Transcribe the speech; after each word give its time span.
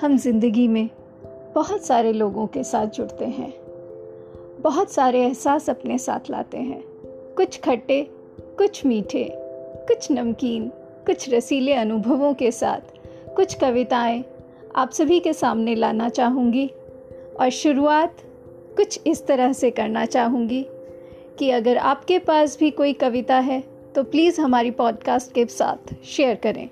हम 0.00 0.16
ज़िंदगी 0.16 0.68
में 0.68 0.88
बहुत 1.54 1.84
सारे 1.84 2.12
लोगों 2.12 2.46
के 2.46 2.64
साथ 2.64 2.86
जुड़ते 2.86 3.24
हैं। 3.24 3.52
बहुत 4.60 4.92
सारे 4.92 5.22
एहसास 5.22 5.70
अपने 5.70 5.98
साथ 5.98 6.30
लाते 6.30 6.58
हैं। 6.58 6.82
कुछ 7.36 7.60
खट्टे, 7.60 8.02
कुछ 8.40 8.86
मीठे, 8.86 9.28
कुछ 9.88 10.10
नमकीन, 10.10 10.68
कुछ 11.06 11.34
रसीले 11.34 11.74
अनुभवों 11.74 12.34
के 12.34 12.50
साथ 12.50 12.80
कुछ 13.36 13.54
कविताएँ 13.54 14.24
आप 14.76 14.90
सभी 14.90 15.20
के 15.20 15.32
सामने 15.32 15.74
लाना 15.74 16.08
चाहूँगी 16.08 16.66
और 17.40 17.50
शुरुआत 17.50 18.16
कुछ 18.76 19.00
इस 19.06 19.26
तरह 19.26 19.52
से 19.52 19.70
करना 19.70 20.04
चाहूँगी 20.06 20.66
कि 21.38 21.50
अगर 21.50 21.76
आपके 21.76 22.18
पास 22.18 22.58
भी 22.58 22.70
कोई 22.70 22.92
कविता 22.92 23.38
है 23.38 23.64
तो 23.94 24.02
प्लीज़ 24.02 24.40
हमारी 24.40 24.70
पॉडकास्ट 24.70 25.32
के 25.32 25.46
साथ 25.46 25.94
शेयर 26.04 26.34
करें। 26.34 26.68